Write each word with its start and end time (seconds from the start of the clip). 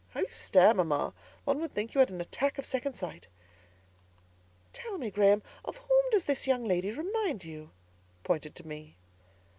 How 0.15 0.21
you 0.21 0.31
stare, 0.31 0.73
mamma! 0.73 1.13
One 1.45 1.59
would 1.59 1.75
think 1.75 1.93
you 1.93 1.99
had 1.99 2.09
an 2.09 2.21
attack 2.21 2.57
of 2.57 2.65
second 2.65 2.95
sight." 2.95 3.27
"Tell 4.73 4.97
me, 4.97 5.11
Graham, 5.11 5.43
of 5.63 5.77
whom 5.77 6.03
does 6.09 6.25
that 6.25 6.47
young 6.47 6.65
lady 6.65 6.91
remind 6.91 7.43
you?" 7.43 7.69
pointing 8.23 8.53
to 8.53 8.67
me. 8.67 8.97